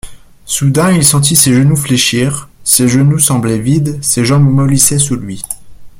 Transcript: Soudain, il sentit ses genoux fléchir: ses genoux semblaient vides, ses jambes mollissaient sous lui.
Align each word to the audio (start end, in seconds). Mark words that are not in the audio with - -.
Soudain, 0.47 0.91
il 0.93 1.03
sentit 1.05 1.35
ses 1.35 1.53
genoux 1.53 1.75
fléchir: 1.75 2.49
ses 2.63 2.87
genoux 2.87 3.19
semblaient 3.19 3.59
vides, 3.59 4.03
ses 4.03 4.25
jambes 4.25 4.49
mollissaient 4.49 4.97
sous 4.97 5.15
lui. 5.15 5.43